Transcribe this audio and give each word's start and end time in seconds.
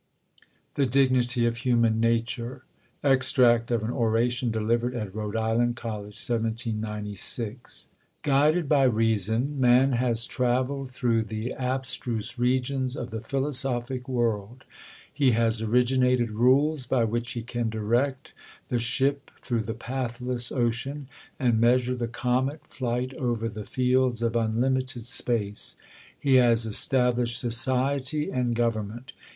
The 0.73 0.87
Dignity 0.87 1.45
of 1.45 1.57
Human 1.57 1.99
Nature. 1.99 2.63
Extract 3.03 3.69
of 3.69 3.83
an 3.83 3.91
Oration 3.91 4.49
delivered 4.49 4.95
at 4.95 5.13
Rhode 5.13 5.35
Island 5.35 5.75
College, 5.75 6.17
1796. 6.27 7.91
GUIDED 8.23 8.67
by 8.67 8.81
reason, 8.85 9.59
man 9.59 9.91
has 9.91 10.25
travelled 10.25 10.89
through 10.89 11.21
the 11.25 11.51
abstruse 11.53 12.39
regions 12.39 12.95
of 12.95 13.11
the 13.11 13.21
philosophic 13.21 14.09
world 14.09 14.61
1 14.61 14.61
He 15.13 15.31
has 15.33 15.61
originated 15.61 16.31
rules 16.31 16.87
by 16.87 17.03
which 17.03 17.33
he 17.33 17.43
can 17.43 17.69
direct 17.69 18.33
the 18.69 18.79
ship 18.79 19.29
i 19.35 19.39
through 19.41 19.61
the 19.61 19.75
pathless 19.75 20.51
ocean, 20.51 21.09
and 21.39 21.61
measure 21.61 21.93
th^ 21.95 22.07
comet'i 22.07 22.57
flight 22.67 23.13
over 23.19 23.47
the 23.47 23.65
fields 23.65 24.23
of 24.23 24.35
unlimited 24.35 25.05
space. 25.05 25.75
He 26.19 26.37
has 26.37 26.65
estab 26.65 27.17
lished 27.17 27.35
society 27.35 28.31
and 28.31 28.55
government. 28.55 29.13